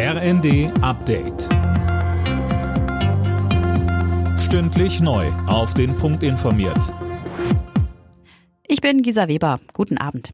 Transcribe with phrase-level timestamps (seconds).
[0.00, 1.48] RND Update.
[4.38, 5.26] Stündlich neu.
[5.48, 6.94] Auf den Punkt informiert.
[8.68, 9.58] Ich bin Gisa Weber.
[9.72, 10.30] Guten Abend.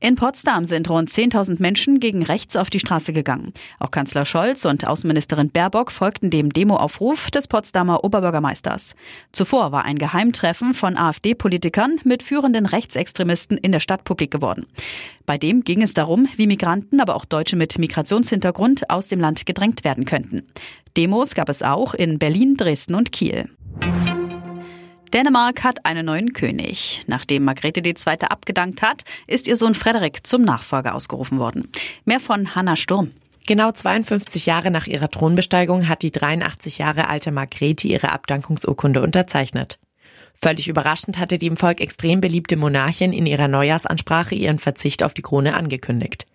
[0.00, 3.52] In Potsdam sind rund 10.000 Menschen gegen rechts auf die Straße gegangen.
[3.78, 8.94] Auch Kanzler Scholz und Außenministerin Baerbock folgten dem Demoaufruf des Potsdamer Oberbürgermeisters.
[9.32, 14.66] Zuvor war ein Geheimtreffen von AfD-Politikern mit führenden Rechtsextremisten in der Stadt publik geworden.
[15.28, 19.44] Bei dem ging es darum, wie Migranten, aber auch Deutsche mit Migrationshintergrund aus dem Land
[19.44, 20.46] gedrängt werden könnten.
[20.96, 23.46] Demos gab es auch in Berlin, Dresden und Kiel.
[25.12, 27.02] Dänemark hat einen neuen König.
[27.08, 27.94] Nachdem Margrethe II.
[28.22, 31.68] abgedankt hat, ist ihr Sohn Frederik zum Nachfolger ausgerufen worden.
[32.06, 33.10] Mehr von Hanna Sturm.
[33.46, 39.78] Genau 52 Jahre nach ihrer Thronbesteigung hat die 83 Jahre alte Margrethe ihre Abdankungsurkunde unterzeichnet.
[40.40, 45.14] Völlig überraschend hatte die im Volk extrem beliebte Monarchin in ihrer Neujahrsansprache ihren Verzicht auf
[45.14, 46.26] die Krone angekündigt.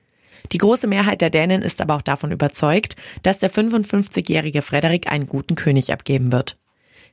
[0.51, 5.27] Die große Mehrheit der Dänen ist aber auch davon überzeugt, dass der 55-jährige Frederik einen
[5.27, 6.57] guten König abgeben wird.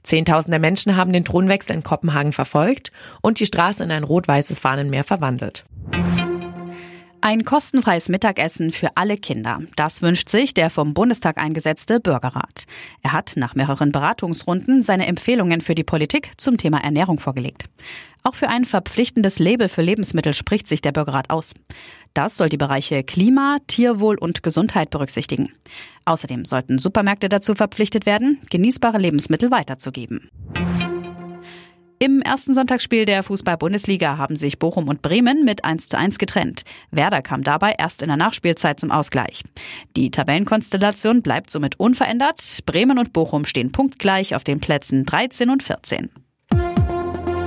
[0.02, 5.04] Zehntausende Menschen haben den Thronwechsel in Kopenhagen verfolgt und die Straße in ein rot-weißes Fahnenmeer
[5.04, 5.64] verwandelt.
[7.30, 9.60] Ein kostenfreies Mittagessen für alle Kinder.
[9.76, 12.64] Das wünscht sich der vom Bundestag eingesetzte Bürgerrat.
[13.02, 17.66] Er hat nach mehreren Beratungsrunden seine Empfehlungen für die Politik zum Thema Ernährung vorgelegt.
[18.24, 21.54] Auch für ein verpflichtendes Label für Lebensmittel spricht sich der Bürgerrat aus.
[22.14, 25.52] Das soll die Bereiche Klima, Tierwohl und Gesundheit berücksichtigen.
[26.06, 30.28] Außerdem sollten Supermärkte dazu verpflichtet werden, genießbare Lebensmittel weiterzugeben.
[32.02, 36.62] Im ersten Sonntagsspiel der Fußball-Bundesliga haben sich Bochum und Bremen mit 1 zu 1 getrennt.
[36.90, 39.42] Werder kam dabei erst in der Nachspielzeit zum Ausgleich.
[39.98, 42.60] Die Tabellenkonstellation bleibt somit unverändert.
[42.64, 46.08] Bremen und Bochum stehen punktgleich auf den Plätzen 13 und 14.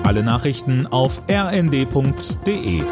[0.03, 2.83] Alle Nachrichten auf rnd.de